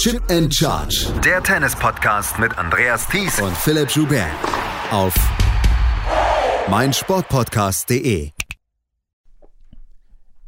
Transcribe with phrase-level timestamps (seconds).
[0.00, 1.12] Chip and Charge.
[1.22, 4.30] Der Tennis-Podcast mit Andreas Thies und Philipp Joubert.
[4.90, 5.12] Auf
[6.70, 8.30] meinsportpodcast.de.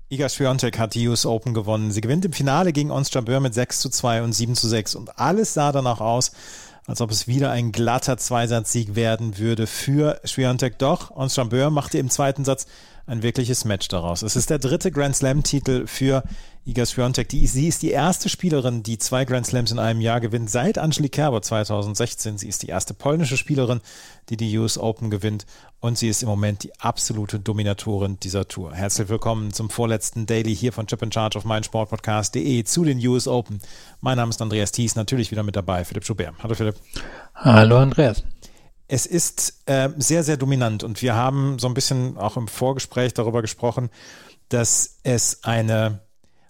[0.09, 1.91] Iga Swiatek hat die US Open gewonnen.
[1.91, 4.95] Sie gewinnt im Finale gegen Ons Jabeur mit 6 zu 2 und 7 zu 6.
[4.95, 6.33] Und alles sah danach aus,
[6.87, 10.79] als ob es wieder ein glatter Zweisatzsieg werden würde für Swiatek.
[10.79, 12.65] Doch, Ons Jabeur machte im zweiten Satz
[13.07, 14.23] ein wirkliches Match daraus.
[14.23, 16.23] Es ist der dritte Grand Slam-Titel für
[16.65, 17.29] Iga Swiatek.
[17.31, 21.13] Sie ist die erste Spielerin, die zwei Grand Slams in einem Jahr gewinnt, seit Angelique
[21.13, 22.39] Kerber 2016.
[22.39, 23.81] Sie ist die erste polnische Spielerin,
[24.29, 25.45] die die US Open gewinnt
[25.81, 28.73] und sie ist im Moment die absolute Dominatorin dieser Tour.
[28.73, 33.27] Herzlich willkommen zum vorletzten Daily hier von Chip in Charge auf meinsportpodcast.de zu den US
[33.27, 33.61] Open.
[34.01, 36.35] Mein Name ist Andreas Thies, natürlich wieder mit dabei, Philipp Schubert.
[36.43, 36.77] Hallo Philipp.
[37.35, 38.23] Hallo Andreas
[38.93, 43.15] es ist äh, sehr, sehr dominant und wir haben so ein bisschen auch im Vorgespräch
[43.15, 43.89] darüber gesprochen,
[44.51, 46.01] dass es eine,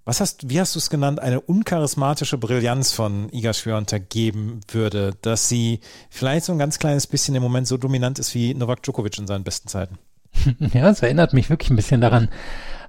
[0.05, 5.15] was hast, wie hast du es genannt, eine uncharismatische Brillanz von Iga Swiatek geben würde,
[5.23, 5.79] dass sie
[6.11, 9.29] vielleicht so ein ganz kleines bisschen im Moment so dominant ist wie Novak Djokovic in
[9.29, 9.99] seinen besten Zeiten.
[10.75, 12.29] Ja, es erinnert mich wirklich ein bisschen daran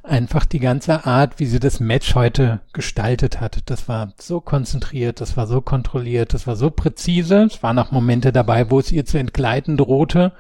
[0.04, 3.62] einfach die ganze Art, wie sie das Match heute gestaltet hat.
[3.68, 7.44] Das war so konzentriert, das war so kontrolliert, das war so präzise.
[7.44, 10.34] Es waren auch Momente dabei, wo es ihr zu entgleiten drohte.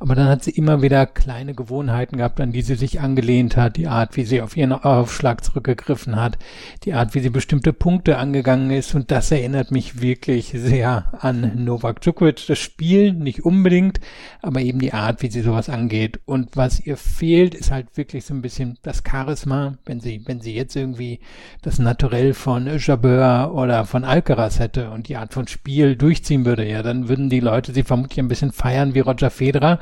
[0.00, 3.76] Aber dann hat sie immer wieder kleine Gewohnheiten gehabt, an die sie sich angelehnt hat.
[3.76, 6.36] Die Art, wie sie auf ihren Aufschlag zurückgegriffen hat.
[6.82, 8.94] Die Art, wie sie bestimmte Punkte angegangen ist.
[8.96, 12.44] Und das erinnert mich wirklich sehr an Novak Djokovic.
[12.48, 14.00] Das Spiel nicht unbedingt,
[14.42, 16.18] aber eben die Art, wie sie sowas angeht.
[16.24, 20.22] Und was ihr fehlt, ist halt wirklich so ein bisschen das das Charisma, wenn sie,
[20.26, 21.20] wenn sie jetzt irgendwie
[21.62, 26.68] das Naturell von Jabeur oder von Alcaraz hätte und die Art von Spiel durchziehen würde,
[26.68, 29.78] ja, dann würden die Leute sie vermutlich ein bisschen feiern wie Roger Federer.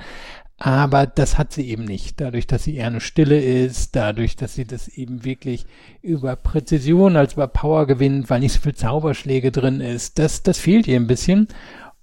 [0.56, 2.20] Aber das hat sie eben nicht.
[2.20, 5.66] Dadurch, dass sie eher eine Stille ist, dadurch, dass sie das eben wirklich
[6.00, 10.60] über Präzision als über Power gewinnt, weil nicht so viel Zauberschläge drin ist, das, das
[10.60, 11.48] fehlt ihr ein bisschen.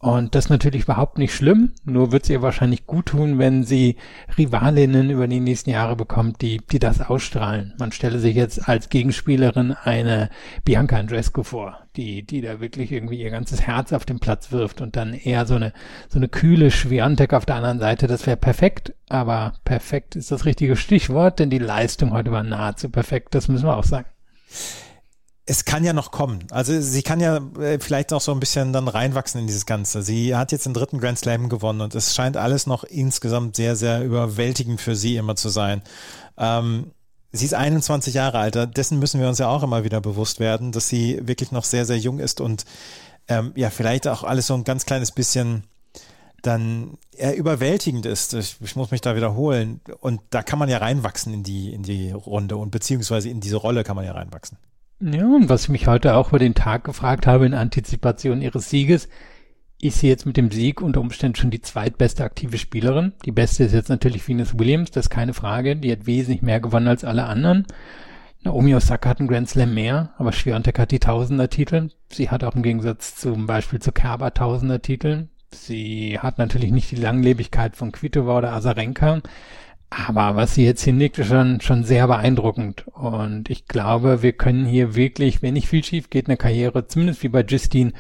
[0.02, 3.98] Und das natürlich überhaupt nicht schlimm, nur wird es ihr wahrscheinlich gut tun, wenn sie
[4.36, 7.76] Rivalinnen über die nächsten Jahre bekommt, die, die das ausstrahlen.
[7.78, 10.32] Man stelle sich jetzt als Gegenspielerin eine
[10.66, 14.82] Bianca Andrescu vor, die, die da wirklich irgendwie ihr ganzes Herz auf den Platz wirft
[14.82, 15.72] und dann eher so eine,
[16.10, 18.08] so eine kühle Schwiontek auf der anderen Seite.
[18.08, 22.90] Das wäre perfekt, aber perfekt ist das richtige Stichwort, denn die Leistung heute war nahezu
[22.90, 24.08] perfekt, das müssen wir auch sagen
[25.52, 26.46] es kann ja noch kommen.
[26.50, 30.02] Also sie kann ja äh, vielleicht auch so ein bisschen dann reinwachsen in dieses Ganze.
[30.02, 33.76] Sie hat jetzt den dritten Grand Slam gewonnen und es scheint alles noch insgesamt sehr,
[33.76, 35.82] sehr überwältigend für sie immer zu sein.
[36.38, 36.92] Ähm,
[37.34, 40.72] sie ist 21 Jahre alt, dessen müssen wir uns ja auch immer wieder bewusst werden,
[40.72, 42.64] dass sie wirklich noch sehr, sehr jung ist und
[43.28, 45.66] ähm, ja, vielleicht auch alles so ein ganz kleines bisschen
[46.44, 48.34] dann eher überwältigend ist.
[48.36, 49.82] Ich, ich, muss mich da wiederholen.
[50.00, 53.58] Und da kann man ja reinwachsen in die, in die Runde und beziehungsweise in diese
[53.58, 54.58] Rolle kann man ja reinwachsen.
[55.04, 58.70] Ja, und was ich mich heute auch über den Tag gefragt habe in Antizipation ihres
[58.70, 59.10] Sieges,
[59.82, 63.14] ist sie jetzt mit dem Sieg unter Umständen schon die zweitbeste aktive Spielerin.
[63.26, 65.76] Die beste ist jetzt natürlich Venus Williams, das ist keine Frage.
[65.76, 67.66] Die hat wesentlich mehr gewonnen als alle anderen.
[68.44, 71.90] Naomi Osaka hat einen Grand Slam mehr, aber Schwiontek hat die Tausender-Titel.
[72.10, 75.30] Sie hat auch im Gegensatz zum Beispiel zu Kerber Tausender-Titel.
[75.52, 79.22] Sie hat natürlich nicht die Langlebigkeit von Kvitova oder Azarenka,
[79.94, 82.88] aber was sie jetzt hinlegt, ist schon, schon sehr beeindruckend.
[82.94, 87.24] Und ich glaube, wir können hier wirklich, wenn nicht viel schief geht, eine Karriere, zumindest
[87.24, 87.92] wie bei Justine,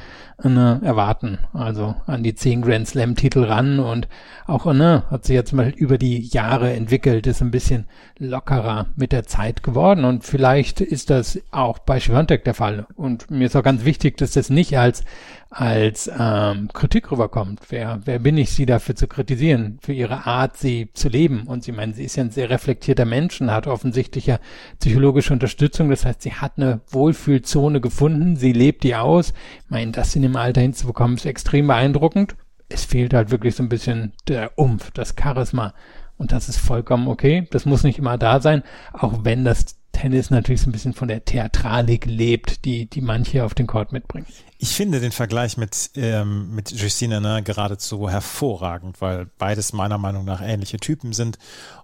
[0.41, 1.39] ne, erwarten.
[1.51, 4.07] Also an die zehn Grand Slam Titel ran und
[4.47, 7.87] auch ne, hat sie jetzt mal über die Jahre entwickelt, ist ein bisschen
[8.17, 10.05] lockerer mit der Zeit geworden.
[10.05, 12.87] Und vielleicht ist das auch bei Schwiontek der Fall.
[12.95, 15.03] Und mir ist auch ganz wichtig, dass das nicht als
[15.51, 17.59] als ähm, Kritik rüberkommt.
[17.69, 21.43] Wer, wer bin ich, sie dafür zu kritisieren, für ihre Art, sie zu leben?
[21.45, 24.39] Und sie meinen, sie ist ja ein sehr reflektierter Mensch und hat offensichtlich ja
[24.79, 25.89] psychologische Unterstützung.
[25.89, 29.33] Das heißt, sie hat eine Wohlfühlzone gefunden, sie lebt die aus.
[29.65, 32.35] Ich meine, das in dem Alter hinzubekommen, ist extrem beeindruckend.
[32.69, 35.73] Es fehlt halt wirklich so ein bisschen der Umf, das Charisma.
[36.15, 37.47] Und das ist vollkommen okay.
[37.51, 38.63] Das muss nicht immer da sein,
[38.93, 43.43] auch wenn das Tennis natürlich so ein bisschen von der Theatralik lebt, die, die manche
[43.43, 44.25] auf den Court mitbringen.
[44.57, 50.23] Ich finde den Vergleich mit, ähm, mit Justine Henin geradezu hervorragend, weil beides meiner Meinung
[50.23, 51.37] nach ähnliche Typen sind.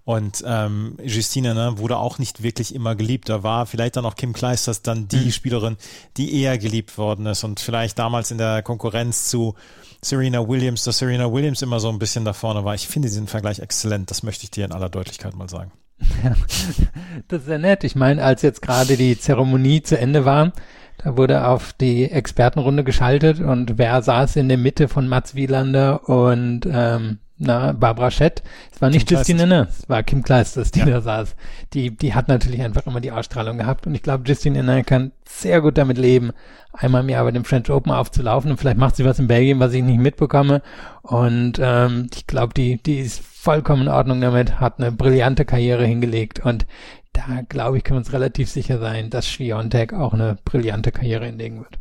[0.03, 3.29] Und ähm, Justine Henin wurde auch nicht wirklich immer geliebt.
[3.29, 5.31] Da war vielleicht dann auch Kim Kleisters dann die mhm.
[5.31, 5.77] Spielerin,
[6.17, 9.55] die eher geliebt worden ist und vielleicht damals in der Konkurrenz zu
[10.01, 12.75] Serena Williams, dass Serena Williams immer so ein bisschen da vorne war.
[12.75, 14.11] Ich finde diesen Vergleich exzellent.
[14.11, 15.71] Das möchte ich dir in aller Deutlichkeit mal sagen.
[17.27, 17.83] Das ist ja nett.
[17.83, 20.53] Ich meine, als jetzt gerade die Zeremonie zu Ende war,
[20.97, 26.07] da wurde auf die Expertenrunde geschaltet und wer saß in der Mitte von Mats Wielander
[26.09, 28.43] und ähm, na, Barbara Schett.
[28.73, 30.85] Es war nicht Justine Inne, es war Kim Kleisters, die ja.
[30.85, 31.35] da saß.
[31.73, 35.11] Die, die hat natürlich einfach immer die Ausstrahlung gehabt und ich glaube, Justine Inne kann
[35.25, 36.31] sehr gut damit leben,
[36.73, 39.59] einmal im Jahr bei dem French Open aufzulaufen und vielleicht macht sie was in Belgien,
[39.59, 40.61] was ich nicht mitbekomme
[41.03, 45.85] und ähm, ich glaube, die, die ist vollkommen in Ordnung damit, hat eine brillante Karriere
[45.85, 46.65] hingelegt und
[47.13, 51.25] da glaube ich, können wir uns relativ sicher sein, dass Schwiontek auch eine brillante Karriere
[51.25, 51.79] hinlegen wird.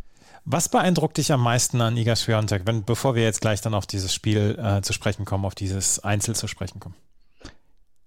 [0.49, 3.85] Was beeindruckt dich am meisten an Iga Swiatek, wenn, bevor wir jetzt gleich dann auf
[3.85, 6.95] dieses Spiel äh, zu sprechen kommen, auf dieses Einzel zu sprechen kommen?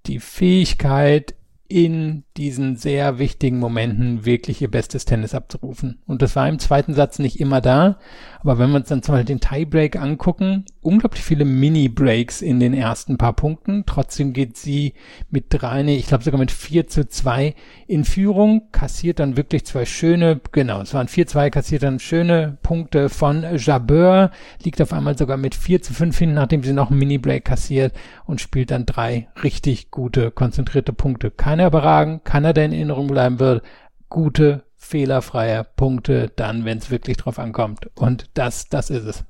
[0.06, 1.36] Die Fähigkeit,
[1.70, 6.00] in diesen sehr wichtigen Momenten wirklich ihr bestes Tennis abzurufen.
[6.08, 8.00] Und das war im zweiten Satz nicht immer da.
[8.42, 12.74] Aber wenn wir uns dann zum Beispiel den Tiebreak angucken, unglaublich viele Mini-Breaks in den
[12.74, 13.84] ersten paar Punkten.
[13.86, 14.94] Trotzdem geht sie
[15.30, 17.54] mit drei, nee, ich glaube sogar mit vier zu zwei
[17.88, 22.58] in Führung, kassiert dann wirklich zwei schöne, genau, es waren vier zwei, kassiert dann schöne
[22.64, 24.32] Punkte von Jabeur,
[24.64, 27.94] liegt auf einmal sogar mit vier zu fünf hin, nachdem sie noch einen Mini-Break kassiert
[28.26, 31.30] und spielt dann drei richtig gute, konzentrierte Punkte.
[31.60, 33.66] Keiner überragen, keiner, der in Erinnerung bleiben wird.
[34.08, 37.90] Gute, fehlerfreie Punkte dann, wenn es wirklich drauf ankommt.
[37.96, 39.26] Und das, das ist es.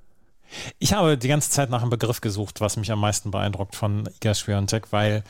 [0.78, 4.08] Ich habe die ganze Zeit nach einem Begriff gesucht, was mich am meisten beeindruckt von
[4.18, 5.24] Iga Swiatek, weil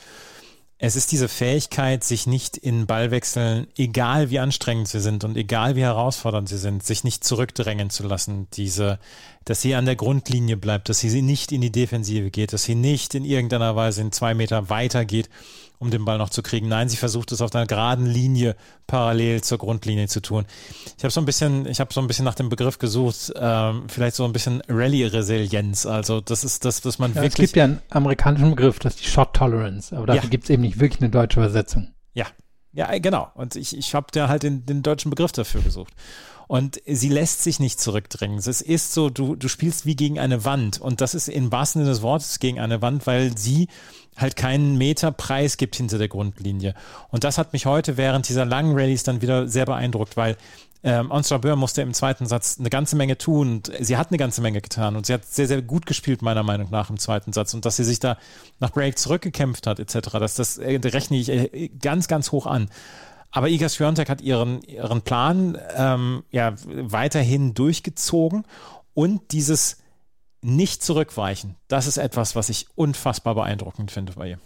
[0.78, 5.78] es ist diese Fähigkeit, sich nicht in Ballwechseln, egal wie anstrengend sie sind und egal
[5.78, 8.48] wie herausfordernd sie sind, sich nicht zurückdrängen zu lassen.
[8.56, 9.00] Diese,
[9.46, 12.76] dass sie an der Grundlinie bleibt, dass sie nicht in die Defensive geht, dass sie
[12.76, 15.30] nicht in irgendeiner Weise in zwei Meter weiter geht,
[15.80, 16.68] um den Ball noch zu kriegen.
[16.68, 18.56] Nein, sie versucht es auf einer geraden Linie
[18.86, 20.46] parallel zur Grundlinie zu tun.
[20.98, 23.84] Ich habe so ein bisschen, ich habe so ein bisschen nach dem Begriff gesucht, ähm,
[23.88, 25.86] vielleicht so ein bisschen Rallye-Resilienz.
[25.86, 27.46] Also das ist das, was man ja, wirklich.
[27.46, 30.30] Es gibt ja einen amerikanischen Begriff, das ist die Shot Tolerance, aber dafür ja.
[30.30, 31.88] gibt es eben nicht wirklich eine deutsche Übersetzung.
[32.14, 32.26] Ja,
[32.74, 33.32] ja, genau.
[33.34, 35.94] Und ich, ich habe da halt den, den deutschen Begriff dafür gesucht.
[36.50, 38.40] Und sie lässt sich nicht zurückdrängen.
[38.40, 40.82] Es ist so, du, du spielst wie gegen eine Wand.
[40.82, 43.68] Und das ist im wahrsten Sinne des Wortes gegen eine Wand, weil sie
[44.18, 46.74] halt keinen Meter Preis gibt hinter der Grundlinie.
[47.12, 50.38] Und das hat mich heute während dieser langen Rallyes dann wieder sehr beeindruckt, weil
[50.82, 54.18] ähm, Ons Jabeur musste im zweiten Satz eine ganze Menge tun und sie hat eine
[54.18, 57.32] ganze Menge getan und sie hat sehr, sehr gut gespielt, meiner Meinung nach, im zweiten
[57.32, 58.18] Satz und dass sie sich da
[58.60, 62.70] nach Break zurückgekämpft hat, etc., das, das äh, rechne ich äh, ganz, ganz hoch an.
[63.32, 68.44] Aber Iga Swiatek hat ihren, ihren Plan ähm, ja weiterhin durchgezogen
[68.94, 69.78] und dieses
[70.42, 74.40] nicht zurückweichen, das ist etwas, was ich unfassbar beeindruckend finde bei ihr.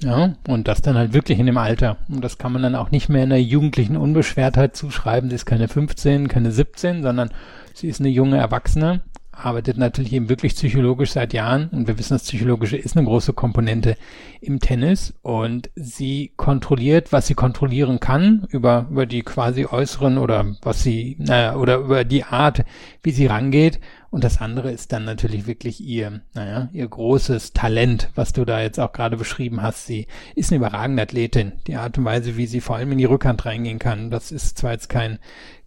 [0.00, 1.96] Ja, und das dann halt wirklich in dem Alter.
[2.08, 5.28] Und das kann man dann auch nicht mehr in der jugendlichen Unbeschwertheit zuschreiben.
[5.28, 7.30] Sie ist keine 15, keine 17, sondern
[7.74, 9.00] sie ist eine junge Erwachsene
[9.38, 13.32] arbeitet natürlich eben wirklich psychologisch seit Jahren und wir wissen, das Psychologische ist eine große
[13.32, 13.96] Komponente
[14.40, 20.56] im Tennis und sie kontrolliert, was sie kontrollieren kann über, über die quasi äußeren oder
[20.62, 22.64] was sie, naja, oder über die Art,
[23.02, 23.80] wie sie rangeht
[24.10, 28.62] und das andere ist dann natürlich wirklich ihr, naja, ihr großes Talent, was du da
[28.62, 29.86] jetzt auch gerade beschrieben hast.
[29.86, 31.52] Sie ist eine überragende Athletin.
[31.66, 34.56] Die Art und Weise, wie sie vor allem in die Rückhand reingehen kann, das ist
[34.56, 35.18] zwar jetzt kein,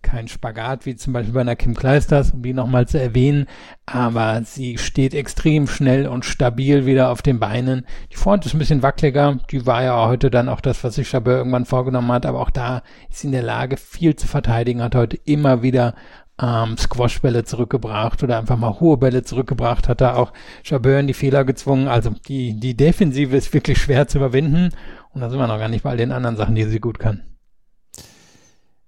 [0.01, 3.47] kein Spagat wie zum Beispiel bei einer Kim Kleisters, um die nochmal zu erwähnen,
[3.85, 7.85] aber sie steht extrem schnell und stabil wieder auf den Beinen.
[8.11, 11.09] Die Front ist ein bisschen wackeliger, die war ja heute dann auch das, was sich
[11.09, 14.81] Chabert irgendwann vorgenommen hat, aber auch da ist sie in der Lage, viel zu verteidigen,
[14.81, 15.95] hat heute immer wieder
[16.41, 20.33] ähm, Squashbälle zurückgebracht oder einfach mal hohe Bälle zurückgebracht, hat da auch
[20.63, 21.87] Chabeur in die Fehler gezwungen.
[21.87, 24.69] Also die, die Defensive ist wirklich schwer zu überwinden
[25.13, 26.99] und da sind wir noch gar nicht bei all den anderen Sachen, die sie gut
[26.99, 27.30] kann.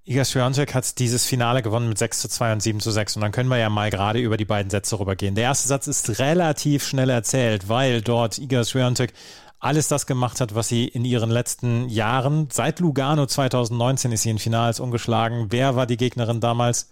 [0.05, 3.21] Iga Swiatek hat dieses Finale gewonnen mit 6 zu 2 und 7 zu 6 und
[3.21, 5.35] dann können wir ja mal gerade über die beiden Sätze rübergehen.
[5.35, 9.13] Der erste Satz ist relativ schnell erzählt, weil dort Iga Swiatek
[9.59, 14.29] alles das gemacht hat, was sie in ihren letzten Jahren, seit Lugano 2019 ist sie
[14.29, 15.47] in Finals ungeschlagen.
[15.51, 16.89] Wer war die Gegnerin damals?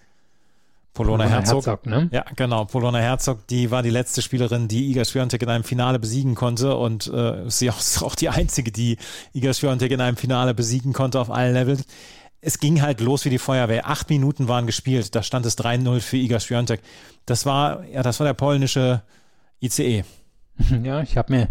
[0.93, 1.65] Polona, Herzog.
[1.65, 2.09] Herzog ne?
[2.11, 2.65] Ja, genau.
[2.65, 6.75] Polona Herzog, die war die letzte Spielerin, die Iga Swiatek in einem Finale besiegen konnte
[6.77, 8.97] und äh, sie ist auch die einzige, die
[9.33, 11.83] Iga Swiatek in einem Finale besiegen konnte auf allen Levels.
[12.41, 13.87] Es ging halt los wie die Feuerwehr.
[13.87, 15.13] Acht Minuten waren gespielt.
[15.15, 16.81] Da stand es 3-0 für Iga Swiatek.
[17.25, 19.03] Das war, ja, das war der polnische
[19.61, 20.03] ICE.
[20.83, 21.47] Ja, ich habe mir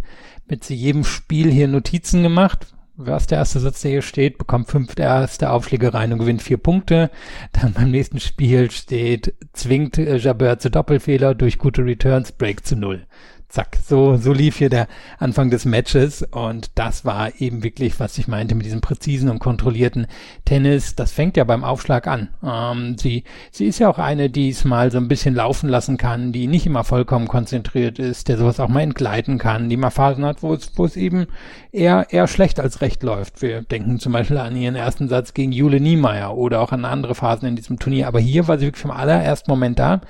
[0.46, 2.66] mit jedem Spiel hier Notizen gemacht
[3.06, 6.42] was der erste Satz, der hier steht, bekommt fünf der erste Aufschläge rein und gewinnt
[6.42, 7.10] vier Punkte.
[7.52, 12.76] Dann beim nächsten Spiel steht, zwingt äh, Jabeur zu Doppelfehler durch gute Returns, Break zu
[12.76, 13.06] null
[13.50, 14.86] zack, so, so lief hier der
[15.18, 19.40] Anfang des Matches und das war eben wirklich, was ich meinte mit diesem präzisen und
[19.40, 20.06] kontrollierten
[20.44, 20.94] Tennis.
[20.94, 22.28] Das fängt ja beim Aufschlag an.
[22.44, 25.96] Ähm, sie, sie ist ja auch eine, die es mal so ein bisschen laufen lassen
[25.96, 29.90] kann, die nicht immer vollkommen konzentriert ist, der sowas auch mal entgleiten kann, die mal
[29.90, 31.26] Phasen hat, wo es, wo es eben
[31.72, 33.42] eher, eher schlecht als recht läuft.
[33.42, 37.16] Wir denken zum Beispiel an ihren ersten Satz gegen Jule Niemeyer oder auch an andere
[37.16, 38.06] Phasen in diesem Turnier.
[38.06, 40.00] Aber hier war sie wirklich vom allerersten Moment da,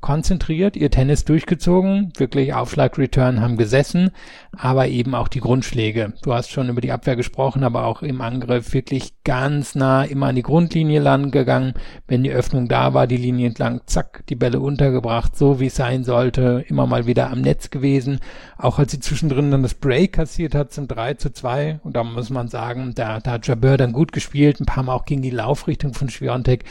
[0.00, 4.10] konzentriert, ihr Tennis durchgezogen, wirklich Aufschlag-Return haben gesessen,
[4.56, 6.12] aber eben auch die Grundschläge.
[6.22, 10.26] Du hast schon über die Abwehr gesprochen, aber auch im Angriff wirklich ganz nah immer
[10.26, 11.74] an die Grundlinie lang gegangen.
[12.06, 15.74] Wenn die Öffnung da war, die Linie entlang, zack, die Bälle untergebracht, so wie es
[15.74, 18.20] sein sollte, immer mal wieder am Netz gewesen.
[18.56, 22.04] Auch als sie zwischendrin dann das Break kassiert hat zum 3 zu 2, und da
[22.04, 25.22] muss man sagen, da, da hat Jabeur dann gut gespielt, ein paar Mal auch gegen
[25.22, 26.64] die Laufrichtung von Schwiontek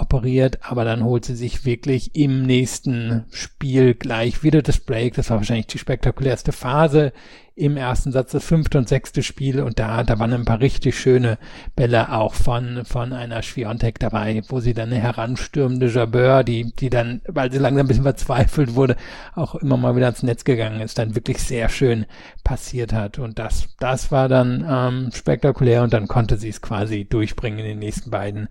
[0.00, 5.14] operiert, aber dann holt sie sich wirklich im nächsten Spiel gleich wieder das Break.
[5.14, 7.12] Das war wahrscheinlich die spektakulärste Phase
[7.58, 10.98] im ersten Satz, das fünfte und sechste Spiel und da, da waren ein paar richtig
[10.98, 11.38] schöne
[11.74, 16.88] Bälle auch von, von einer Schwiontek dabei, wo sie dann eine heranstürmende Jabeur, die, die
[16.88, 18.96] dann, weil sie langsam ein bisschen verzweifelt wurde,
[19.34, 22.06] auch immer mal wieder ans Netz gegangen ist, dann wirklich sehr schön
[22.44, 27.06] passiert hat und das, das war dann ähm, spektakulär und dann konnte sie es quasi
[27.06, 28.48] durchbringen in den nächsten beiden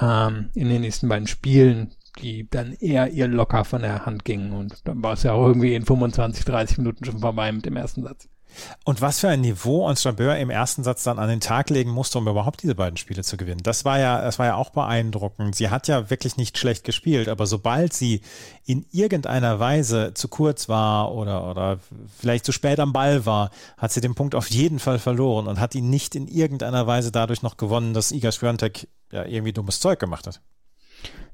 [0.00, 4.52] ähm, in den nächsten beiden Spielen, die dann eher ihr locker von der Hand gingen.
[4.52, 7.76] Und dann war es ja auch irgendwie in 25, 30 Minuten schon vorbei mit dem
[7.76, 8.28] ersten Satz.
[8.84, 11.90] Und was für ein Niveau uns Jabeur im ersten Satz dann an den Tag legen
[11.90, 13.62] musste, um überhaupt diese beiden Spiele zu gewinnen.
[13.62, 15.54] Das war ja, das war ja auch beeindruckend.
[15.54, 18.20] Sie hat ja wirklich nicht schlecht gespielt, aber sobald sie
[18.64, 21.78] in irgendeiner Weise zu kurz war oder, oder
[22.18, 25.60] vielleicht zu spät am Ball war, hat sie den Punkt auf jeden Fall verloren und
[25.60, 29.80] hat ihn nicht in irgendeiner Weise dadurch noch gewonnen, dass Iga Swiatek ja irgendwie dummes
[29.80, 30.40] Zeug gemacht hat.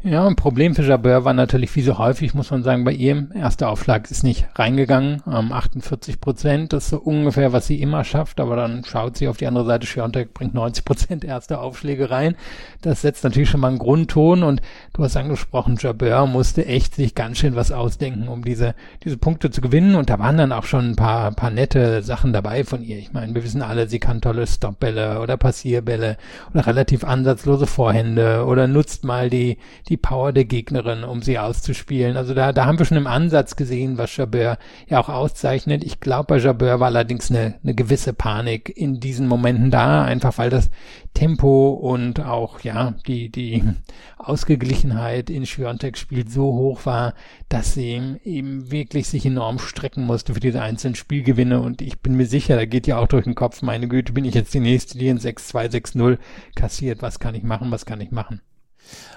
[0.06, 3.26] Ja, ein Problem für Jabeur war natürlich, wie so häufig, muss man sagen, bei ihr,
[3.34, 8.04] erster Aufschlag ist nicht reingegangen, ähm, 48 Prozent, das ist so ungefähr, was sie immer
[8.04, 12.10] schafft, aber dann schaut sie auf die andere Seite, Schiontek bringt 90 Prozent erste Aufschläge
[12.10, 12.36] rein.
[12.82, 14.60] Das setzt natürlich schon mal einen Grundton und
[14.92, 19.50] du hast angesprochen, Jabeur musste echt sich ganz schön was ausdenken, um diese, diese Punkte
[19.50, 22.82] zu gewinnen und da waren dann auch schon ein paar, paar nette Sachen dabei von
[22.82, 22.98] ihr.
[22.98, 26.18] Ich meine, wir wissen alle, sie kann tolle Stopbälle oder Passierbälle
[26.52, 29.56] oder relativ ansatzlose Vorhände oder nutzt mal die,
[29.88, 32.16] die die Power der Gegnerin, um sie auszuspielen.
[32.16, 34.58] Also da, da haben wir schon im Ansatz gesehen, was Jabeur
[34.88, 35.84] ja auch auszeichnet.
[35.84, 40.36] Ich glaube, bei Jabeur war allerdings eine, eine gewisse Panik in diesen Momenten da, einfach
[40.36, 40.68] weil das
[41.14, 43.62] Tempo und auch, ja, die, die
[44.18, 47.14] Ausgeglichenheit in Schwiontek Spiel so hoch war,
[47.48, 51.60] dass sie eben wirklich sich enorm strecken musste für diese einzelnen Spielgewinne.
[51.60, 54.24] Und ich bin mir sicher, da geht ja auch durch den Kopf, meine Güte, bin
[54.24, 56.18] ich jetzt die nächste, die in 6-2, 6-0
[56.56, 57.00] kassiert.
[57.00, 57.70] Was kann ich machen?
[57.70, 58.40] Was kann ich machen?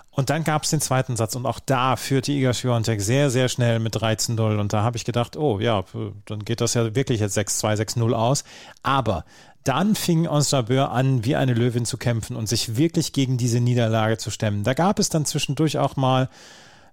[0.10, 3.50] Und dann gab es den zweiten Satz und auch da führte Iga Swiatek sehr, sehr
[3.50, 5.84] schnell mit 13-0 und da habe ich gedacht, oh ja,
[6.26, 8.44] dann geht das ja wirklich jetzt 6-2, 6-0 aus.
[8.82, 9.26] Aber
[9.64, 14.18] dann fing Ons an, wie eine Löwin zu kämpfen und sich wirklich gegen diese Niederlage
[14.18, 14.64] zu stemmen.
[14.64, 16.30] Da gab es dann zwischendurch auch mal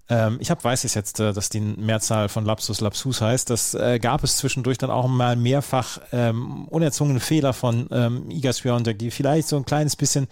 [0.09, 3.49] ähm, ich habe weiß es jetzt, äh, dass die Mehrzahl von Lapsus Lapsus heißt.
[3.49, 8.53] Das äh, gab es zwischendurch dann auch mal mehrfach ähm, unerzwungene Fehler von ähm, Iga
[8.53, 10.29] Swiatek, die vielleicht so ein kleines bisschen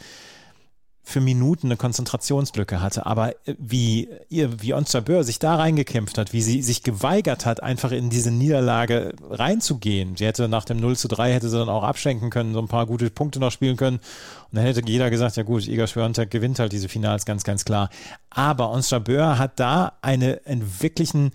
[1.05, 6.17] für Minuten eine Konzentrationslücke hatte, aber äh, wie ihr, wie Ons Jabeur sich da reingekämpft
[6.17, 10.17] hat, wie sie sich geweigert hat, einfach in diese Niederlage reinzugehen.
[10.17, 12.69] Sie hätte nach dem 0 zu 3 hätte sie dann auch abschenken können, so ein
[12.69, 13.97] paar gute Punkte noch spielen können.
[13.99, 17.65] Und dann hätte jeder gesagt, ja gut, Iga Schwörntag gewinnt halt diese Finals ganz, ganz
[17.65, 17.91] klar.
[18.31, 21.33] Aber Ons Jabeur hat da eine, einen wirklichen,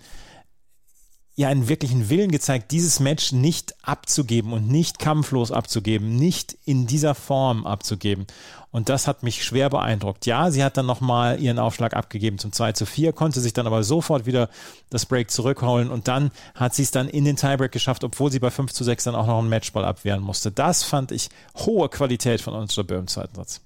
[1.38, 6.88] ja einen wirklichen Willen gezeigt, dieses Match nicht abzugeben und nicht kampflos abzugeben, nicht in
[6.88, 8.26] dieser Form abzugeben.
[8.72, 10.26] Und das hat mich schwer beeindruckt.
[10.26, 13.68] Ja, sie hat dann nochmal ihren Aufschlag abgegeben zum 2 zu 4, konnte sich dann
[13.68, 14.50] aber sofort wieder
[14.90, 18.40] das Break zurückholen und dann hat sie es dann in den Tiebreak geschafft, obwohl sie
[18.40, 20.50] bei 5 zu 6 dann auch noch einen Matchball abwehren musste.
[20.50, 23.60] Das fand ich hohe Qualität von unserer Böhm zweiten Satz.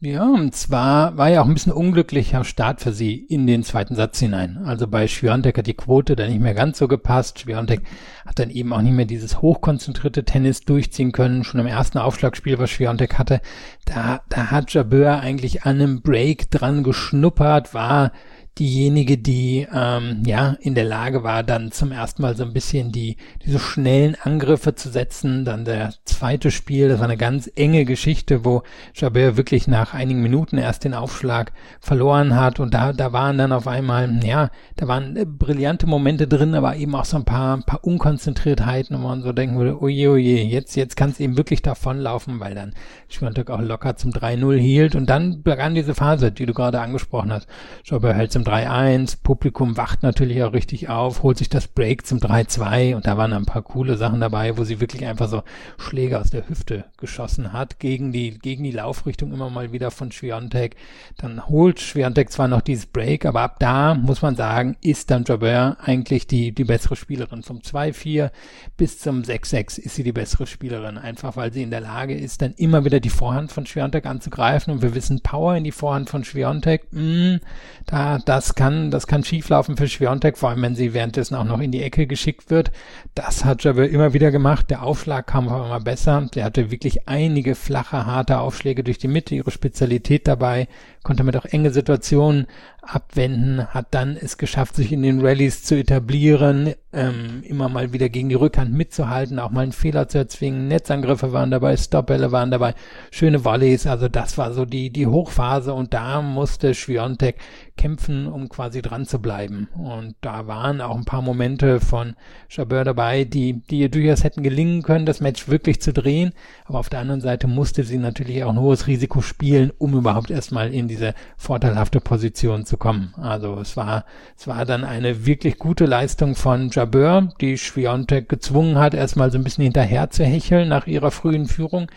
[0.00, 3.94] Ja, und zwar war ja auch ein bisschen unglücklicher Start für sie in den zweiten
[3.94, 4.58] Satz hinein.
[4.58, 7.38] Also bei Schwiontek hat die Quote dann nicht mehr ganz so gepasst.
[7.40, 7.80] Schwiontek
[8.26, 11.44] hat dann eben auch nicht mehr dieses hochkonzentrierte Tennis durchziehen können.
[11.44, 13.40] Schon im ersten Aufschlagspiel, was Schwiontek hatte,
[13.86, 18.12] da, da hat Jabeur eigentlich an einem Break dran geschnuppert, war
[18.58, 22.90] diejenige, die ähm, ja in der Lage war, dann zum ersten Mal so ein bisschen
[22.90, 25.44] die diese schnellen Angriffe zu setzen.
[25.44, 28.62] Dann der zweite Spiel, das war eine ganz enge Geschichte, wo
[28.94, 33.52] Jabeur wirklich nach einigen Minuten erst den Aufschlag verloren hat und da da waren dann
[33.52, 37.60] auf einmal ja, da waren äh, brillante Momente drin, aber eben auch so ein paar
[37.60, 41.60] paar Unkonzentriertheiten, wo man so denken würde, oje oje, jetzt jetzt kann es eben wirklich
[41.60, 42.72] davonlaufen, weil dann
[43.08, 47.32] Schwiontek auch locker zum 3-0 hielt und dann begann diese Phase, die du gerade angesprochen
[47.32, 47.48] hast.
[47.84, 52.18] Jabeur hält zum 3-1, Publikum wacht natürlich auch richtig auf, holt sich das Break zum
[52.18, 55.42] 3-2 und da waren ein paar coole Sachen dabei, wo sie wirklich einfach so
[55.78, 60.12] Schläge aus der Hüfte geschossen hat, gegen die, gegen die Laufrichtung immer mal wieder von
[60.12, 60.76] Schwiontek.
[61.18, 65.24] Dann holt Schwiontek zwar noch dieses Break, aber ab da muss man sagen, ist dann
[65.24, 67.42] Jabeur eigentlich die, die bessere Spielerin.
[67.42, 68.30] Vom 2-4
[68.76, 72.42] bis zum 6-6 ist sie die bessere Spielerin, einfach weil sie in der Lage ist,
[72.42, 74.72] dann immer wieder die Vorhand von Schwiontek anzugreifen.
[74.72, 77.40] Und wir wissen, Power in die Vorhand von Schwiontek, mh, mm,
[77.86, 81.44] da, da das kann, das kann schieflaufen für Schwiontek, vor allem wenn sie währenddessen auch
[81.44, 82.70] noch in die Ecke geschickt wird.
[83.14, 84.68] Das hat Jabeur immer wieder gemacht.
[84.68, 86.28] Der Aufschlag kam aber immer besser.
[86.34, 90.68] Der hatte wirklich einige flache, harte Aufschläge durch die Mitte, ihre Spezialität dabei,
[91.02, 92.46] konnte damit auch enge Situationen
[92.82, 98.08] abwenden, hat dann es geschafft, sich in den Rallyes zu etablieren, ähm, immer mal wieder
[98.08, 100.68] gegen die Rückhand mitzuhalten, auch mal einen Fehler zu erzwingen.
[100.68, 102.74] Netzangriffe waren dabei, Stopbälle waren dabei,
[103.10, 103.86] schöne Volleys.
[103.86, 107.36] Also das war so die, die Hochphase und da musste Schwiontek
[107.76, 109.68] kämpfen, um quasi dran zu bleiben.
[109.76, 112.14] Und da waren auch ein paar Momente von
[112.48, 116.32] Jabeur dabei, die, die ihr durchaus hätten gelingen können, das Match wirklich zu drehen.
[116.64, 120.30] Aber auf der anderen Seite musste sie natürlich auch ein hohes Risiko spielen, um überhaupt
[120.30, 123.14] erstmal in diese vorteilhafte Position zu kommen.
[123.16, 124.04] Also es war,
[124.36, 129.38] es war dann eine wirklich gute Leistung von Jabeur die Schwiontek gezwungen hat, erstmal so
[129.38, 131.88] ein bisschen hinterher zu hecheln nach ihrer frühen Führung.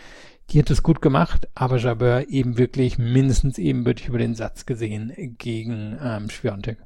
[0.50, 5.12] Die hat es gut gemacht, aber Jabeur eben wirklich mindestens ebenbürtig über den Satz gesehen
[5.38, 6.78] gegen ähm, Schwiontek.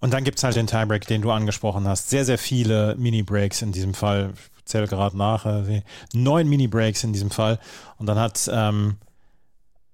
[0.00, 2.08] Und dann gibt's halt den Tiebreak, den du angesprochen hast.
[2.08, 4.32] Sehr, sehr viele Mini-Breaks in diesem Fall.
[4.58, 5.44] Ich zähle gerade nach.
[5.44, 5.82] Äh,
[6.14, 7.58] neun Mini-Breaks in diesem Fall.
[7.98, 8.96] Und dann hat ähm,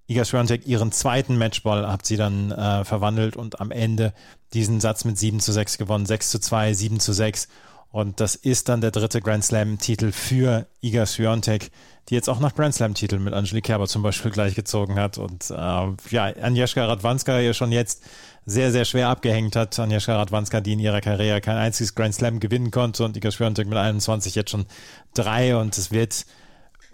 [0.07, 4.15] Iga Swiatek ihren zweiten Matchball hat sie dann äh, verwandelt und am Ende
[4.53, 6.07] diesen Satz mit 7 zu 6 gewonnen.
[6.07, 7.49] 6 zu 2, 7 zu 6.
[7.91, 11.73] Und das ist dann der dritte Grand Slam-Titel für Iga Swiatek,
[12.09, 15.19] die jetzt auch nach Grand Slam-Titeln mit Angelique Kerber zum Beispiel gleichgezogen hat.
[15.19, 18.05] Und äh, ja, Agnieszka Radwanska ja schon jetzt
[18.45, 19.79] sehr, sehr schwer abgehängt hat.
[19.79, 23.67] Agnieszka Radwanska, die in ihrer Karriere kein einziges Grand Slam gewinnen konnte und Iga Swiatek
[23.67, 24.67] mit 21 jetzt schon
[25.15, 25.57] drei.
[25.57, 26.27] Und es wird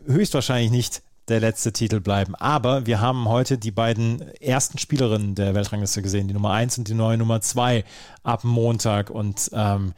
[0.06, 2.34] höchstwahrscheinlich nicht der letzte Titel bleiben.
[2.34, 6.88] Aber wir haben heute die beiden ersten Spielerinnen der Weltrangliste gesehen, die Nummer 1 und
[6.88, 7.84] die neue Nummer 2
[8.22, 9.10] ab Montag.
[9.10, 9.92] Und ähm,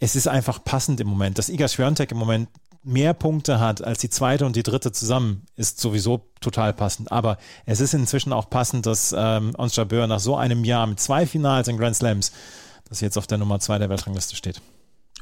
[0.00, 1.38] es ist einfach passend im Moment.
[1.38, 2.48] Dass Iga Swiatek im Moment
[2.84, 7.10] mehr Punkte hat als die zweite und die dritte zusammen, ist sowieso total passend.
[7.10, 11.00] Aber es ist inzwischen auch passend, dass ähm, Ons Jabeur nach so einem Jahr mit
[11.00, 12.32] zwei Finals in Grand Slams,
[12.90, 14.60] sie jetzt auf der Nummer 2 der Weltrangliste steht.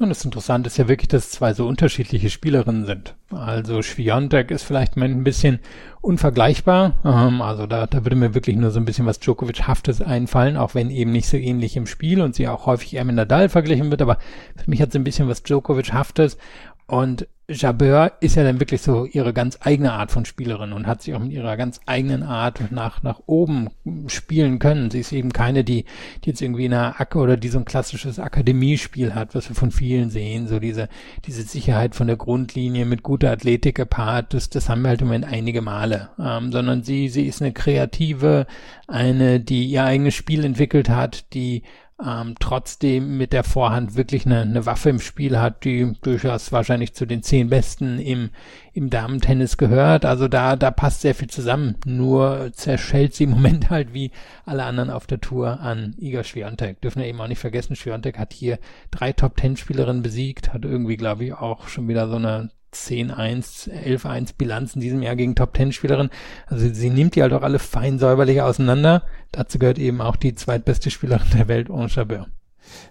[0.00, 3.14] Und das Interessante ist ja wirklich, dass zwei so unterschiedliche Spielerinnen sind.
[3.30, 5.60] Also Schwiontek ist vielleicht mal ein bisschen
[6.00, 6.94] unvergleichbar.
[7.04, 10.74] Ähm, also da, da würde mir wirklich nur so ein bisschen was Djokovic-haftes einfallen, auch
[10.74, 13.90] wenn eben nicht so ähnlich im Spiel und sie auch häufig eher mit Nadal verglichen
[13.90, 14.00] wird.
[14.00, 14.16] Aber
[14.56, 16.38] für mich hat sie ein bisschen was Djokovic-haftes.
[16.86, 21.02] Und Jabeur ist ja dann wirklich so ihre ganz eigene Art von Spielerin und hat
[21.02, 23.68] sich auch mit ihrer ganz eigenen Art nach, nach oben
[24.06, 24.90] spielen können.
[24.90, 25.84] Sie ist eben keine, die,
[26.24, 29.56] die jetzt irgendwie in einer Acker oder die so ein klassisches Akademiespiel hat, was wir
[29.56, 30.48] von vielen sehen.
[30.48, 30.88] So diese,
[31.26, 34.34] diese Sicherheit von der Grundlinie mit guter Athletik gepaart.
[34.34, 36.10] Das, das haben wir halt im Moment einige Male.
[36.18, 38.46] Ähm, sondern sie, sie ist eine kreative,
[38.88, 41.62] eine, die ihr eigenes Spiel entwickelt hat, die
[42.04, 46.94] ähm, trotzdem mit der Vorhand wirklich eine, eine Waffe im Spiel hat, die durchaus wahrscheinlich
[46.94, 48.30] zu den zehn Besten im,
[48.72, 50.04] im Damentennis gehört.
[50.04, 51.76] Also da, da passt sehr viel zusammen.
[51.84, 54.10] Nur zerschellt sie im Moment halt wie
[54.44, 56.80] alle anderen auf der Tour an Iga Swiatek.
[56.80, 58.58] Dürfen wir eben auch nicht vergessen, Swiatek hat hier
[58.90, 64.74] drei Top-Ten-Spielerinnen besiegt, hat irgendwie, glaube ich, auch schon wieder so eine 10-1, 11-1 Bilanz
[64.74, 66.10] in diesem Jahr gegen Top-10-Spielerin.
[66.46, 69.04] Also sie nimmt die halt auch alle fein säuberlich auseinander.
[69.30, 72.28] Dazu gehört eben auch die zweitbeste Spielerin der Welt, Chabert.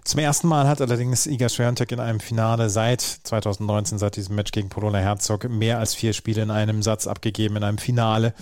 [0.04, 4.52] Zum ersten Mal hat allerdings Iga Swiatek in einem Finale seit 2019, seit diesem Match
[4.52, 8.34] gegen Polona Herzog, mehr als vier Spiele in einem Satz abgegeben, in einem Finale.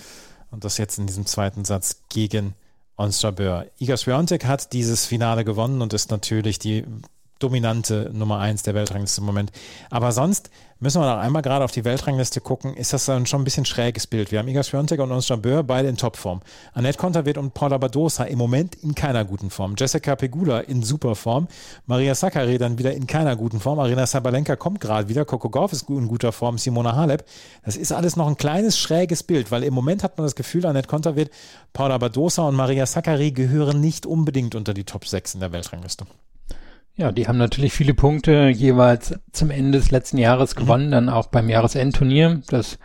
[0.51, 2.53] Und das jetzt in diesem zweiten Satz gegen
[2.97, 3.65] Ons Jabeur.
[3.79, 6.85] Iga Swiatek hat dieses Finale gewonnen und ist natürlich die
[7.41, 9.51] dominante Nummer 1 der Weltrangliste im Moment.
[9.89, 10.49] Aber sonst
[10.81, 13.65] müssen wir noch einmal gerade auf die Weltrangliste gucken, ist das dann schon ein bisschen
[13.65, 14.31] schräges Bild.
[14.31, 16.41] Wir haben Iga Swiatek und Ons Jabeur beide in Topform.
[16.73, 19.75] Annette Konterweht und Paula Badosa im Moment in keiner guten Form.
[19.77, 21.47] Jessica Pegula in super Form.
[21.85, 23.79] Maria Sakkari dann wieder in keiner guten Form.
[23.79, 25.23] Arina Sabalenka kommt gerade wieder.
[25.23, 26.57] Coco Gauff ist in guter Form.
[26.57, 27.25] Simona Halep.
[27.63, 30.65] Das ist alles noch ein kleines schräges Bild, weil im Moment hat man das Gefühl,
[30.65, 31.29] Annette Konterweht,
[31.73, 36.05] Paula Badosa und Maria Sakkari gehören nicht unbedingt unter die Top 6 in der Weltrangliste.
[36.95, 40.91] Ja, die haben natürlich viele Punkte jeweils zum Ende des letzten Jahres gewonnen, mhm.
[40.91, 42.41] dann auch beim Jahresendturnier.
[42.49, 42.77] Das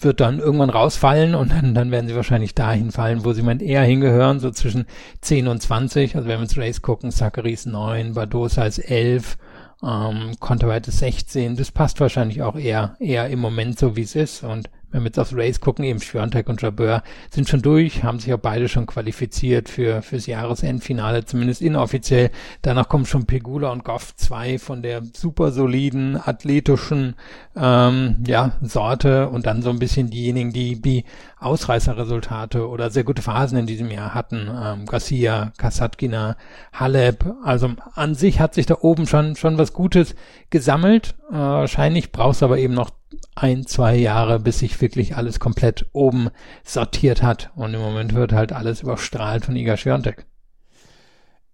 [0.00, 3.60] wird dann irgendwann rausfallen und dann, dann werden sie wahrscheinlich dahin fallen, wo sie mal
[3.60, 4.86] eher hingehören, so zwischen
[5.20, 6.16] 10 und 20.
[6.16, 9.36] Also wenn wir ins Race gucken, Zacharias 9, Badosa ist 11,
[9.82, 11.56] ähm, Konterweit ist 16.
[11.56, 15.06] Das passt wahrscheinlich auch eher, eher im Moment so, wie es ist und wenn wir
[15.06, 18.68] jetzt aufs Race gucken, eben Schwiontek und Jabeur sind schon durch, haben sich auch beide
[18.68, 22.30] schon qualifiziert für fürs Jahresendfinale, zumindest inoffiziell.
[22.62, 27.14] Danach kommen schon Pegula und Goff, zwei von der super soliden, athletischen
[27.56, 31.04] ähm, ja, Sorte und dann so ein bisschen diejenigen, die die
[31.38, 34.48] Ausreißerresultate oder sehr gute Phasen in diesem Jahr hatten.
[34.52, 36.36] Ähm, Garcia, Kasatkina,
[36.72, 37.24] Halep.
[37.44, 40.14] Also an sich hat sich da oben schon schon was Gutes
[40.50, 41.14] gesammelt.
[41.30, 42.90] Äh, wahrscheinlich brauchst aber eben noch
[43.34, 46.30] ein, zwei Jahre, bis sich wirklich alles komplett oben
[46.64, 47.50] sortiert hat.
[47.56, 50.26] Und im Moment wird halt alles überstrahlt von Iga Schwiontek.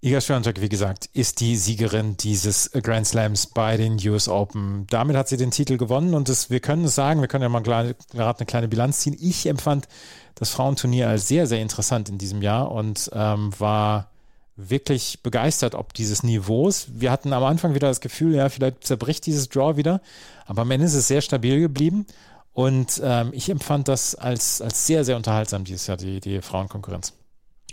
[0.07, 4.87] Iga Swiatek, wie gesagt, ist die Siegerin dieses Grand Slams bei den US Open.
[4.91, 7.49] Damit hat sie den Titel gewonnen und das, wir können es sagen, wir können ja
[7.49, 9.17] mal gerade eine kleine Bilanz ziehen.
[9.19, 9.89] Ich empfand
[10.35, 14.13] das Frauenturnier als sehr, sehr interessant in diesem Jahr und ähm, war
[14.57, 16.87] wirklich begeistert ob dieses Niveaus.
[16.91, 20.01] Wir hatten am Anfang wieder das Gefühl, ja, vielleicht zerbricht dieses Draw wieder,
[20.47, 22.07] aber am Ende ist es sehr stabil geblieben
[22.53, 27.13] und ähm, ich empfand das als, als sehr, sehr unterhaltsam dieses Jahr, die, die Frauenkonkurrenz.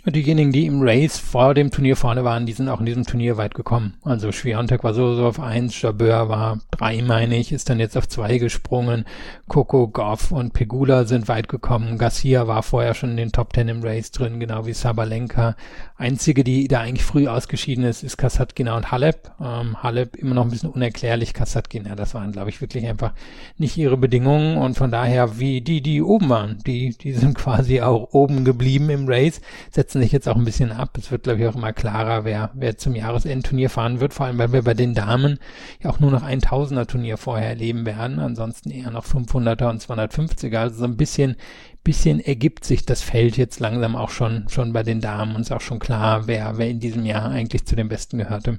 [0.06, 3.04] Und diejenigen, die im Race vor dem Turnier vorne waren, die sind auch in diesem
[3.04, 3.94] Turnier weit gekommen.
[4.02, 7.96] Also Schwiontek war so, so auf eins, Jabeur war drei, meine ich, ist dann jetzt
[7.96, 9.06] auf zwei gesprungen.
[9.48, 11.96] Coco, Goff und Pegula sind weit gekommen.
[11.96, 15.56] Garcia war vorher schon in den Top Ten im Race drin, genau wie Sabalenka.
[15.96, 19.30] Einzige, die da eigentlich früh ausgeschieden ist, ist Kasatkina und Halep.
[19.40, 21.32] Ähm, Halep immer noch ein bisschen unerklärlich.
[21.32, 23.12] Kasatkina, das waren, glaube ich, wirklich einfach
[23.58, 24.58] nicht ihre Bedingungen.
[24.58, 28.90] Und von daher, wie die, die oben waren, die, die sind quasi auch oben geblieben
[28.90, 29.40] im Race,
[29.70, 30.98] setzen setzen sich jetzt auch ein bisschen ab.
[30.98, 34.38] Es wird, glaube ich, auch immer klarer, wer, wer zum Jahresendturnier fahren wird, vor allem,
[34.38, 35.38] weil wir bei den Damen
[35.80, 40.56] ja auch nur noch ein Tausender-Turnier vorher erleben werden, ansonsten eher noch 500er und 250er.
[40.56, 41.36] Also so ein bisschen,
[41.84, 45.52] bisschen ergibt sich das Feld jetzt langsam auch schon, schon bei den Damen und ist
[45.52, 48.58] auch schon klar, wer, wer in diesem Jahr eigentlich zu den Besten gehörte.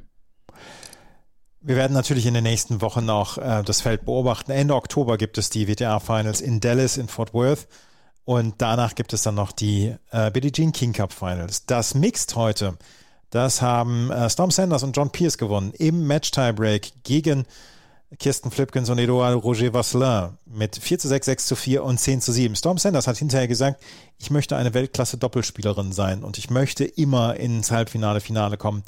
[1.59, 4.51] Wir werden natürlich in den nächsten Wochen auch äh, das Feld beobachten.
[4.51, 7.67] Ende Oktober gibt es die WTA Finals in Dallas in Fort Worth.
[8.25, 11.65] Und danach gibt es dann noch die äh, Billie Jean King Cup Finals.
[11.67, 12.77] Das Mixed heute,
[13.29, 17.45] das haben äh, Storm Sanders und John Pierce gewonnen im Match Tiebreak gegen
[18.17, 22.21] Kirsten Flipkins und Edouard Roger Vasselin mit 4 zu 6, 6 zu 4 und 10
[22.21, 22.55] zu 7.
[22.55, 23.81] Storm Sanders hat hinterher gesagt,
[24.17, 28.83] ich möchte eine Weltklasse-Doppelspielerin sein und ich möchte immer ins Halbfinale, Finale kommen.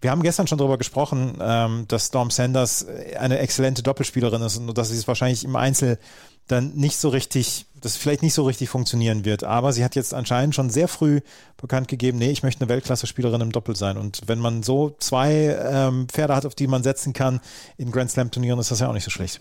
[0.00, 2.86] Wir haben gestern schon darüber gesprochen, ähm, dass Storm Sanders
[3.18, 5.98] eine exzellente Doppelspielerin ist und dass sie es wahrscheinlich im Einzel
[6.46, 9.44] dann nicht so richtig, das vielleicht nicht so richtig funktionieren wird.
[9.44, 11.20] Aber sie hat jetzt anscheinend schon sehr früh
[11.56, 13.96] bekannt gegeben, nee, ich möchte eine Weltklasse-Spielerin im Doppel sein.
[13.96, 17.40] Und wenn man so zwei ähm, Pferde hat, auf die man setzen kann
[17.76, 19.40] in Grand Slam-Turnieren, ist das ja auch nicht so schlecht.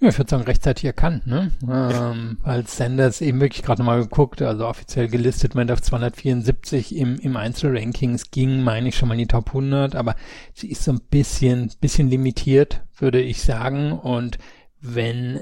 [0.00, 1.50] Ja, ich würde sagen, rechtzeitig erkannt, ne?
[1.66, 2.12] Ja.
[2.12, 7.18] Ähm, als Sanders eben wirklich gerade nochmal geguckt, also offiziell gelistet, man auf 274 im,
[7.18, 10.14] im Einzelrankings ging, meine ich schon mal in die Top 100, aber
[10.54, 13.90] sie ist so ein bisschen, bisschen limitiert, würde ich sagen.
[13.90, 14.38] Und
[14.80, 15.40] wenn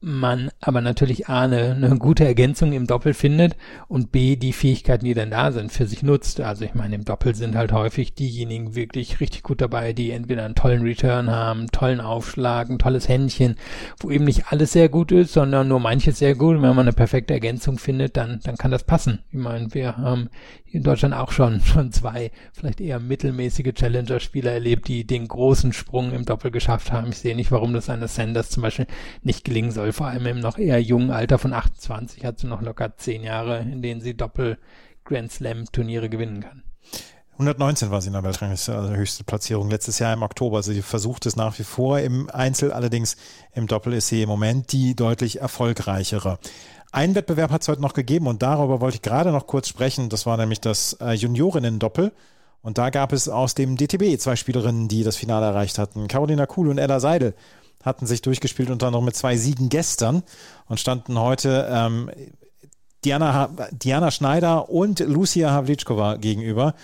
[0.00, 3.56] man aber natürlich A, eine, eine gute Ergänzung im Doppel findet
[3.88, 6.40] und B, die Fähigkeiten, die dann da sind, für sich nutzt.
[6.40, 10.44] Also ich meine, im Doppel sind halt häufig diejenigen wirklich richtig gut dabei, die entweder
[10.44, 13.56] einen tollen Return haben, tollen Aufschlag, ein tolles Händchen,
[13.98, 16.56] wo eben nicht alles sehr gut ist, sondern nur manches sehr gut.
[16.56, 19.20] Und wenn man eine perfekte Ergänzung findet, dann, dann kann das passen.
[19.30, 20.30] Ich meine, wir haben
[20.70, 26.12] in Deutschland auch schon, schon zwei vielleicht eher mittelmäßige Challenger-Spieler erlebt, die den großen Sprung
[26.12, 27.08] im Doppel geschafft haben.
[27.08, 28.86] Ich sehe nicht, warum das eines Sanders zum Beispiel
[29.22, 29.87] nicht gelingen soll.
[29.92, 33.60] Vor allem im noch eher jungen Alter von 28 hat sie noch locker zehn Jahre,
[33.60, 34.58] in denen sie Doppel
[35.04, 36.62] Grand Slam Turniere gewinnen kann.
[37.38, 40.56] 119 war sie in der Weltrangliste, also höchste Platzierung letztes Jahr im Oktober.
[40.56, 43.16] Also sie versucht es nach wie vor im Einzel, allerdings
[43.54, 46.40] im Doppel ist sie im Moment die deutlich erfolgreichere.
[46.90, 50.08] Einen Wettbewerb hat es heute noch gegeben und darüber wollte ich gerade noch kurz sprechen.
[50.08, 52.12] Das war nämlich das äh, Juniorinnen-Doppel.
[52.60, 56.08] Und da gab es aus dem DTB zwei Spielerinnen, die das Finale erreicht hatten.
[56.08, 57.34] Carolina Kuhl und Ella Seidel
[57.84, 60.22] hatten sich durchgespielt, unter anderem mit zwei Siegen gestern
[60.66, 62.10] und standen heute ähm,
[63.04, 66.74] Diana, Diana Schneider und Lucia Havlitschkova gegenüber.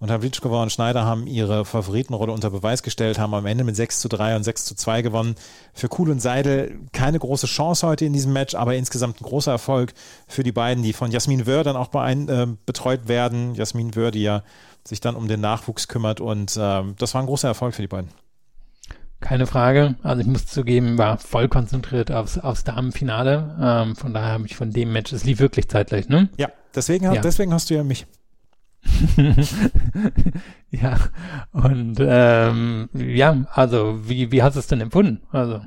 [0.00, 4.00] Und Havlitschkova und Schneider haben ihre Favoritenrolle unter Beweis gestellt, haben am Ende mit 6
[4.00, 5.34] zu 3 und 6 zu 2 gewonnen.
[5.72, 9.52] Für Kuhl und Seidel keine große Chance heute in diesem Match, aber insgesamt ein großer
[9.52, 9.94] Erfolg
[10.28, 13.54] für die beiden, die von Jasmin Wör dann auch beein, äh, betreut werden.
[13.54, 14.42] Jasmin Wör, die ja
[14.86, 17.88] sich dann um den Nachwuchs kümmert und äh, das war ein großer Erfolg für die
[17.88, 18.10] beiden.
[19.24, 19.94] Keine Frage.
[20.02, 23.56] Also ich muss zugeben, war voll konzentriert aufs, aufs Damenfinale.
[23.58, 26.28] Ähm, von daher habe ich von dem Match, es lief wirklich zeitgleich, ne?
[26.36, 27.22] Ja, deswegen, ja.
[27.22, 28.06] deswegen hast du ja mich.
[30.70, 30.98] ja,
[31.52, 35.22] und ähm, ja, also wie, wie hast du es denn empfunden?
[35.32, 35.62] Also.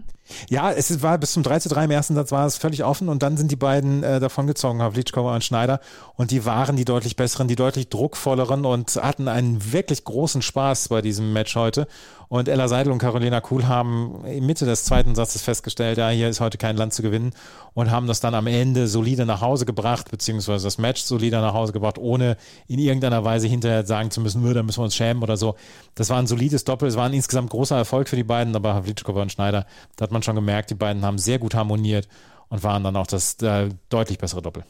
[0.50, 3.10] Ja, es war bis zum 3 zu 3 im ersten Satz war es völlig offen
[3.10, 5.80] und dann sind die beiden äh, davongezogen, Havlitschkova und Schneider
[6.16, 10.90] und die waren die deutlich besseren, die deutlich druckvolleren und hatten einen wirklich großen Spaß
[10.90, 11.88] bei diesem Match heute
[12.30, 16.42] und Ella Seidel und Carolina Kuhl haben Mitte des zweiten Satzes festgestellt, ja, hier ist
[16.42, 17.32] heute kein Land zu gewinnen
[17.74, 21.54] und haben das dann am Ende solide nach Hause gebracht, beziehungsweise das Match solide nach
[21.54, 22.36] Hause gebracht, ohne
[22.68, 25.56] in irgendeiner Weise hinterher sagen zu müssen, da müssen wir uns schämen oder so.
[25.96, 28.74] Das war ein solides Doppel, es war ein insgesamt großer Erfolg für die beiden, aber
[28.74, 32.08] Havlitschkova und Schneider, da hat man schon gemerkt, die beiden haben sehr gut harmoniert
[32.50, 34.64] und waren dann auch das äh, deutlich bessere Doppel.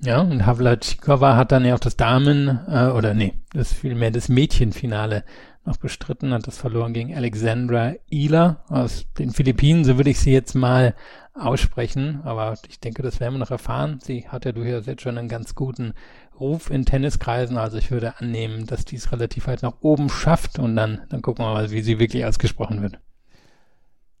[0.00, 4.28] Ja, und Havlatschikova hat dann ja auch das Damen, äh, oder nee, das vielmehr das
[4.28, 5.24] Mädchenfinale
[5.64, 10.32] noch bestritten, hat das verloren gegen Alexandra Ila aus den Philippinen, so würde ich sie
[10.32, 10.94] jetzt mal
[11.34, 13.98] aussprechen, aber ich denke, das werden wir noch erfahren.
[14.02, 15.94] Sie hat ja durchaus jetzt schon einen ganz guten
[16.38, 17.56] Ruf in Tenniskreisen.
[17.56, 21.22] Also ich würde annehmen, dass die es relativ weit nach oben schafft und dann, dann
[21.22, 22.98] gucken wir mal, wie sie wirklich ausgesprochen wird.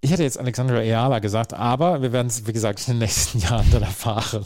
[0.04, 3.38] Ich hätte jetzt Alexandra Ayala gesagt, aber wir werden es, wie gesagt, in den nächsten
[3.38, 4.44] Jahren dann erfahren.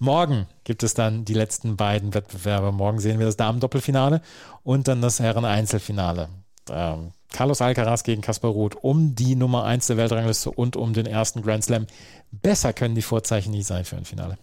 [0.00, 2.72] Morgen gibt es dann die letzten beiden Wettbewerbe.
[2.72, 4.20] Morgen sehen wir das Damen-Doppelfinale
[4.64, 6.28] und dann das Herren-Einzelfinale.
[6.68, 11.06] Ähm, Carlos Alcaraz gegen Kaspar Ruth um die Nummer 1 der Weltrangliste und um den
[11.06, 11.86] ersten Grand Slam.
[12.32, 14.38] Besser können die Vorzeichen nie sein für ein Finale.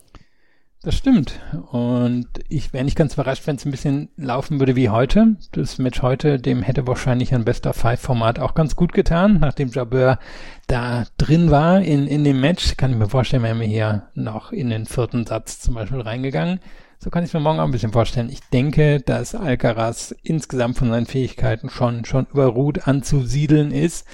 [0.84, 1.40] Das stimmt.
[1.72, 5.36] Und ich wäre nicht ganz überrascht, wenn es ein bisschen laufen würde wie heute.
[5.52, 9.70] Das Match heute, dem hätte wahrscheinlich ein Bester Five Format auch ganz gut getan, nachdem
[9.70, 10.20] Jabeur
[10.68, 12.78] da drin war in, in dem Match.
[12.78, 16.60] Kann ich mir vorstellen, wären wir hier noch in den vierten Satz zum Beispiel reingegangen.
[17.00, 18.30] So kann ich mir morgen auch ein bisschen vorstellen.
[18.30, 24.08] Ich denke, dass Alcaraz insgesamt von seinen Fähigkeiten schon, schon über Ruth anzusiedeln ist.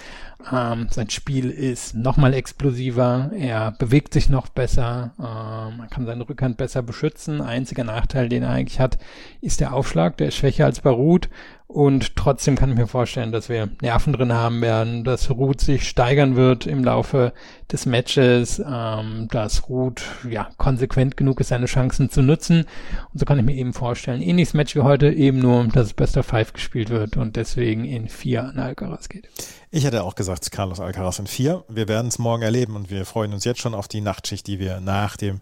[0.51, 6.27] Ähm, sein Spiel ist nochmal explosiver, er bewegt sich noch besser, ähm, man kann seine
[6.27, 7.41] Rückhand besser beschützen.
[7.41, 8.97] Einziger Nachteil, den er eigentlich hat,
[9.41, 11.29] ist der Aufschlag, der ist schwächer als bei Ruth.
[11.73, 15.89] Und trotzdem kann ich mir vorstellen, dass wir Nerven drin haben werden, dass Ruth sich
[15.89, 17.33] steigern wird im Laufe
[17.71, 22.65] des Matches, ähm, dass Ruth ja konsequent genug ist, seine Chancen zu nutzen.
[23.11, 25.93] Und so kann ich mir eben vorstellen, ähnliches Match wie heute, eben nur, dass es
[25.95, 29.27] Best of Five gespielt wird und deswegen in vier an Alcaraz geht.
[29.71, 31.63] Ich hätte auch gesagt, Carlos Alcaraz in vier.
[31.69, 34.59] Wir werden es morgen erleben und wir freuen uns jetzt schon auf die Nachtschicht, die
[34.59, 35.41] wir nach dem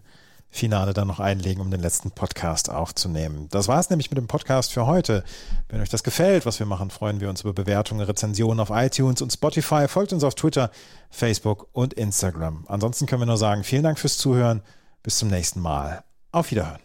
[0.52, 3.48] Finale dann noch einlegen, um den letzten Podcast aufzunehmen.
[3.50, 5.24] Das war es nämlich mit dem Podcast für heute.
[5.70, 9.22] Wenn euch das gefällt, was wir machen, freuen wir uns über Bewertungen, Rezensionen auf iTunes
[9.22, 9.88] und Spotify.
[9.88, 10.70] Folgt uns auf Twitter,
[11.10, 12.66] Facebook und Instagram.
[12.68, 14.62] Ansonsten können wir nur sagen, vielen Dank fürs Zuhören.
[15.02, 16.04] Bis zum nächsten Mal.
[16.32, 16.80] Auf Wiederhören.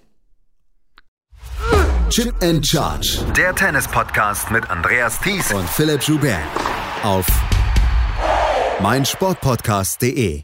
[2.09, 3.19] Chip and Charge.
[3.35, 6.39] Der Tennis-Podcast mit Andreas Thies und Philipp Joubert.
[7.03, 7.27] Auf
[8.81, 10.43] meinsportpodcast.de.